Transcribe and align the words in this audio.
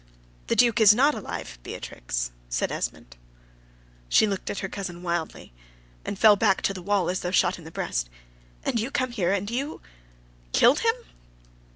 "The 0.47 0.55
Duke 0.55 0.81
is 0.81 0.95
not 0.95 1.13
alive, 1.13 1.59
Beatrix," 1.61 2.31
said 2.49 2.71
Esmond. 2.71 3.17
She 4.09 4.25
looked 4.25 4.49
at 4.49 4.57
her 4.57 4.67
cousin 4.67 5.03
wildly, 5.03 5.53
and 6.03 6.17
fell 6.17 6.35
back 6.35 6.63
to 6.63 6.73
the 6.73 6.81
wall 6.81 7.07
as 7.07 7.19
though 7.19 7.29
shot 7.29 7.59
in 7.59 7.65
the 7.65 7.69
breast: 7.71 8.09
"And 8.65 8.79
you 8.79 8.89
come 8.89 9.11
here, 9.11 9.29
and 9.31 9.47
and 9.47 9.51
you 9.51 9.79
killed 10.53 10.79
him?" 10.79 10.95